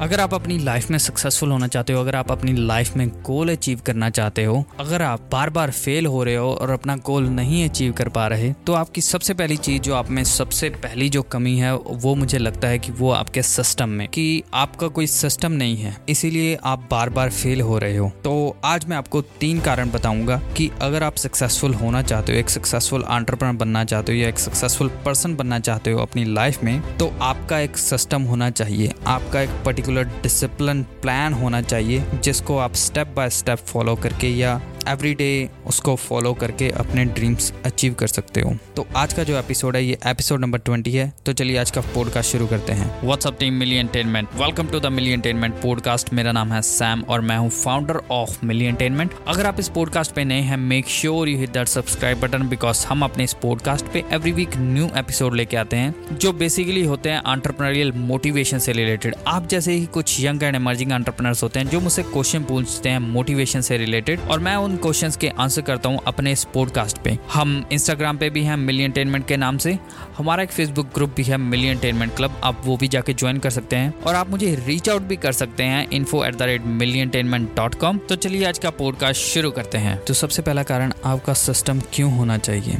[0.00, 3.50] अगर आप अपनी लाइफ में सक्सेसफुल होना चाहते हो, अगर आप अपनी लाइफ में गोल
[3.50, 7.24] अचीव करना चाहते हो, अगर आप बार बार फेल हो रहे हो और अपना गोल
[7.24, 11.08] नहीं अचीव कर पा रहे तो आपकी सबसे पहली चीज़ जो आप में सबसे पहली
[11.08, 15.06] जो कमी है, वो मुझे लगता है कि वो आपके सिस्टम में, कि आपका कोई
[15.06, 19.22] सिस्टम नहीं है, इसीलिए आप बार बार फेल हो रहे हो। तो आज मैं आपको
[19.40, 24.12] तीन कारण बताऊँगा कि अगर आप सक्सेसफुल होना चाहते हो, एक सक्सेसफुल आंट्रप्रनर बनना चाहते
[24.12, 28.22] हो या एक सक्सेसफुल पर्सन बनना चाहते हो अपनी लाइफ में तो आपका एक सिस्टम
[28.22, 33.58] होना चाहिए, आपका एक पर्टिकुलर पर्टिकुलर डिसिप्लिन प्लान होना चाहिए जिसको आप स्टेप बाय स्टेप
[33.66, 38.86] फॉलो करके या एवरी डे उसको फॉलो करके अपने ड्रीम्स अचीव कर सकते हो। तो
[38.96, 42.32] आज का जो एपिसोड है, ये एपिसोड नंबर ट्वेंटी है। तो चलिए आज का पॉडकास्ट
[42.32, 46.52] शुरू करते हैं। What's up team Mili entertainment welcome to the Mili entertainment podcast मेरा नाम
[46.52, 50.40] है सैम और मैं हूँ फाउंडर ऑफ़ मिली एंटेनमेंट अगर आप इस पॉडकास्ट पे नए
[50.40, 54.32] हैं make sure you hit that subscribe button because हम अपने इस पॉडकास्ट पे एवरी
[54.32, 59.48] वीक न्यू एपिसोड लेके आते हैं, जो बेसिकली होते हैं आंट्रप्रनरियल मोटिवेशन से रिलेटेड आप
[59.48, 63.60] जैसे ही कुछ यंग एंड एमर्जिंग आंट्रप्रनर्स होते हैं, जो मुझसे क्वेश्चन पूछते हैं मोटिवेशन
[63.60, 67.64] से रिलेटेड और मैं उन क्वेश्चंस के आंसर करता हूँ अपने इस पॉडकास्ट पे। हम
[67.72, 69.78] इंस्टाग्राम पे भी हैं मिली एंटेनमेंट के नाम से।
[70.18, 73.50] हमारा एक फेसबुक ग्रुप भी है मिली एंटेनमेंट क्लब आप वो भी जाके ज्वाइन कर
[73.50, 76.64] सकते हैं। और आप मुझे रीच आउट भी कर सकते हैं info at the rate
[76.80, 80.62] Mili entertainment dot com तो चलिए आज का पॉडकास्ट शुरू करते हैं। तो सबसे पहला
[80.62, 82.78] कारण, आपका सिस्टम क्यों होना चाहिए?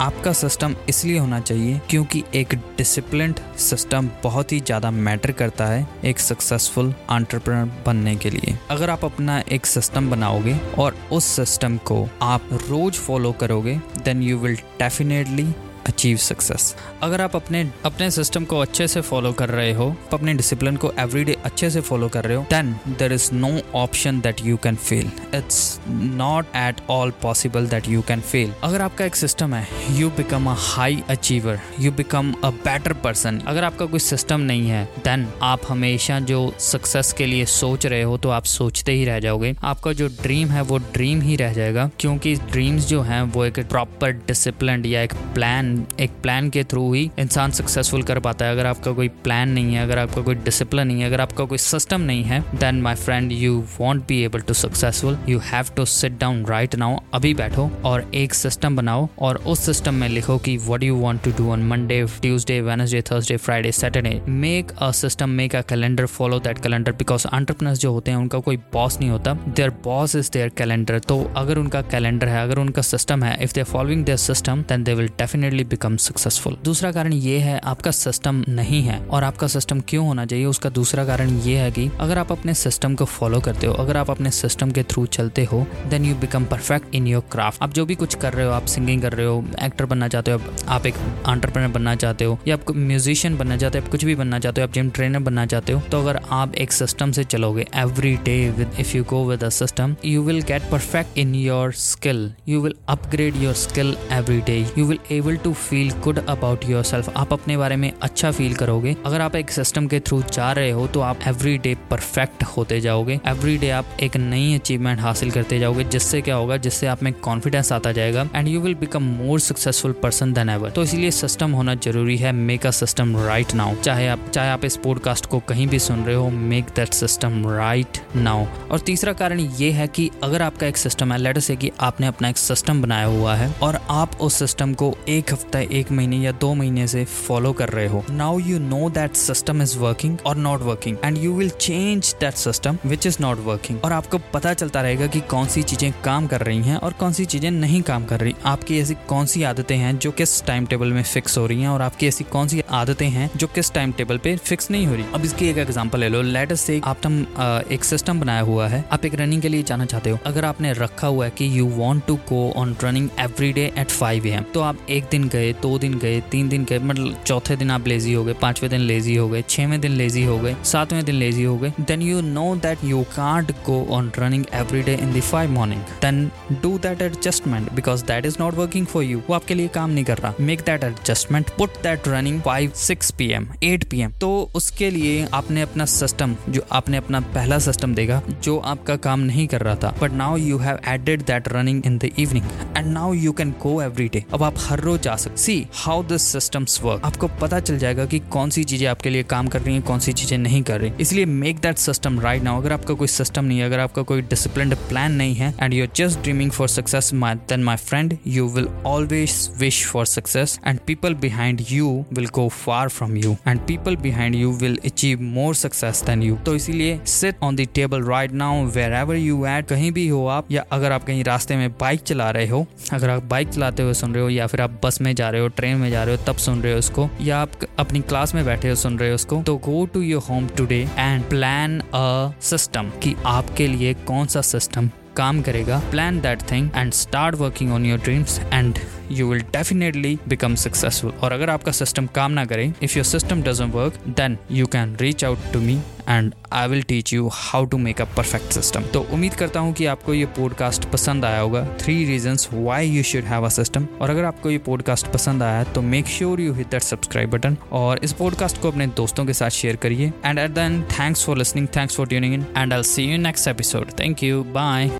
[0.00, 5.86] आपका सिस्टम इसलिए होना चाहिए क्योंकि एक डिसिप्लिन सिस्टम बहुत ही ज़्यादा मैटर करता है
[6.04, 11.76] एक सक्सेसफुल एंटरप्रेन्योर बनने के लिए। अगर आप अपना एक सिस्टम बनाओगे और उस सिस्टम
[11.86, 15.46] को आप रोज फॉलो करोगे then you will definitely
[15.86, 20.34] achieve success अगर आप अपने अपने सिस्टम को अच्छे से फॉलो कर रहे हो, अपने
[20.34, 24.44] डिसिप्लिन को एवरीडे अच्छे से फॉलो कर रहे हो then there is no option that
[24.46, 29.16] you can fail it's not at all possible that you can fail अगर आपका एक
[29.16, 29.66] सिस्टम है
[29.98, 34.68] you become a high achiever you become a better person अगर आपका कोई सिस्टम नहीं
[34.68, 39.04] है देन आप हमेशा जो सक्सेस के लिए सोच रहे हो तो आप सोचते ही
[39.04, 43.22] रह जाओगे। आपका जो ड्रीम है, वो ड्रीम ही रह जाएगा, क्योंकि ड्रीम्स जो हैं,
[43.22, 45.69] वो एक प्रॉपर डिसिप्लिन या एक प्लान
[46.00, 49.74] एक प्लान के थ्रू ही इंसान सक्सेसफुल कर पाता है। अगर आपका कोई प्लान नहीं
[49.74, 52.94] है, अगर आपका कोई डिसिप्लिन नहीं है, अगर आपका कोई सिस्टम नहीं है then my
[52.94, 57.34] friend you won't be able to successful you have to sit down right now अभी
[57.34, 61.30] बैठो और एक सिस्टम बनाओ और उस सिस्टम में लिखो कि what you want to
[61.38, 66.38] do on Monday Tuesday Wednesday Thursday Friday Saturday make a system make a calendar follow
[66.40, 70.30] that calendar because entrepreneurs जो होते हैं, उनका कोई बॉस नहीं होता। Their boss is
[70.32, 74.18] their calendar तो अगर उनका कैलेंडर है, अगर उनका सिस्टम है if they following their
[74.18, 78.82] system then they will definitely definitely become successful दूसरा कारण ये है, आपका सिस्टम नहीं
[78.82, 80.44] है और आपका सिस्टम क्यों होना चाहिए?
[80.46, 83.96] उसका दूसरा कारण ये है कि अगर आप अपने सिस्टम को फॉलो करते हो, अगर
[83.96, 87.72] आप अपने सिस्टम के थ्रू चलते हो then you become perfect in your craft आप
[87.72, 90.40] जो भी कुछ कर रहे हो, आप सिंगिंग कर रहे हो एक्टर बनना चाहते हो,
[90.68, 90.94] आप एक
[91.26, 94.60] आंट्रप्रनर बनना चाहते हो, या आप म्यूजिशियन बनना चाहते हो, आप कुछ भी बनना चाहते
[94.60, 98.16] हो, आप जिम ट्रेनर बनना चाहते हो तो अगर आप एक सिस्टम से चलोगे every
[98.24, 102.60] day with if you go with system you will get perfect in your skill you
[102.60, 107.16] will upgrade your skill every day you will able to feel feel good about yourself
[107.16, 110.70] आप अपने बारे में अच्छा feel करोगे। अगर आप एक system के थ्रू जा रहे
[110.70, 115.30] हो तो आप एवरी डे परफेक्ट होते जाओगे। एवरी डे आप एक नई अचीवमेंट हासिल
[115.30, 119.02] करते जाओगे, जिससे क्या होगा, जिससे आप में कॉन्फिडेंस आता जाएगा and you will become
[119.02, 123.54] more successful person then ever तो इसलिए सिस्टम होना ज़रूरी है make a system right
[123.54, 126.92] now चाहे आप चाहे आप इस पॉडकास्ट को कहीं भी सुन रहे हो make that
[126.92, 131.40] system right now और तीसरा कारण ये है कि अगर आपका एक सिस्टम है लेटर
[131.40, 135.34] से कि आपने अपना एक सिस्टम बनाया हुआ है, और आप उस सिस्टम को एक
[135.40, 139.14] हफ़्ता एक महीने या दो महीने से फॉलो कर रहे हो। Now you know that
[139.16, 143.38] system is working और not working and you will change that system which is not
[143.44, 146.92] working और आपको पता चलता रहेगा कि कौन सी चीज़ें काम कर रही हैं और
[146.92, 150.42] कौन सी चीज़ें नहीं काम कर रही। आपकी ऐसी कौन सी आदतें हैं जो किस
[150.46, 153.46] टाइम टेबल में फिक्स हो रही हैं और आपकी ऐसी कौन सी आदतें हैं जो
[153.46, 156.56] किस टाइम टेबल पे फिक्स नहीं हो रही। अब इसकी एक एग्ज़ाम्पल ले लो। लेटर
[156.56, 160.18] से आपने एक सिस्टम बनाया हुआ है। आप एक रनिंग के लिए जाना चाहते हो।
[160.26, 163.90] अगर आपने रखा हुआ है कि you want to go on running every day at
[163.90, 167.56] five M तो आप एक दिन गए, दो दिन गए, तीन दिन गए मतलब चौथे
[167.56, 170.54] दिन आप लेजी हो गए, पाँचवें दिन लेजी हो गए, छवें दिन लेजी हो गए,
[170.64, 174.82] सातवें दिन लेजी हो गए। Then you know that you can't go on running every
[174.82, 176.24] day in the five morning then
[176.62, 180.04] do that adjustment because that is not working for you वो आपके लिए काम नहीं
[180.04, 184.12] कर रहा। Make that adjustment put that running five six P M eight P M
[184.20, 189.20] तो उसके लिए आपने अपना सिस्टम जो आपने अपना पहला सिस्टम देगा जो आपका काम
[189.20, 192.44] नहीं कर रहा था but now you have added that running in the evening
[192.76, 196.02] and now you can go every day अब आप हर रोज जा सकते see how
[196.04, 199.60] this systems work आपको पता चल जाएगा कि कौन सी चीज़ें आपके लिए काम कर
[199.60, 202.72] रही हैं, कौन सी चीज़ें नहीं कर रही। इसलिए make that system right now अगर
[202.72, 205.90] आपका कोई सिस्टम नहीं है, अगर आपका कोई डिसिप्लिन प्लान नहीं है and you are
[205.96, 211.14] just dreaming for success then my friend you will always wish for success and people
[211.22, 216.02] behind you will go far from you and people behind you will achieve more success
[216.06, 220.06] than you तो इसीलिए sit on the table right now wherever you at कहीं भी
[220.08, 223.48] हो आप, या अगर आप कहीं रास्ते में बाइक चला रहे हो, अगर आप बाइक
[223.48, 225.90] चलाते हुए सुन रहे हो, या फिर आप बस में जा रहे हो ट्रेन में
[225.90, 228.74] जा रहे हो, तब सुन रहे हो उसको, या आप अपनी क्लास में बैठे हो,
[228.74, 233.14] सुन रहे हो उसको तो go to your home today and plan a system कि
[233.26, 237.98] आपके लिए कौन सा सिस्टम काम करेगा। Plan that thing and start working on your
[237.98, 238.78] dreams and
[239.10, 243.42] you will definitely become successful और अगर आपका सिस्टम काम ना करे if your system
[243.42, 245.78] doesn't work then you can reach out to me
[246.08, 249.72] and I will teach you how to make a perfect system तो उम्मीद करता हूँ
[249.72, 253.86] कि आपको ये पॉडकास्ट पसंद आया होगा। Three reasons why you should have a system
[254.00, 257.56] और अगर आपको ये पॉडकास्ट पसंद आया तो make sure you hit that subscribe button
[257.72, 261.38] और इस पॉडकास्ट को अपने दोस्तों के साथ शेयर करिए। And at then thanks for
[261.38, 264.90] listening thanks for tuning in and I see you next episode thank you bye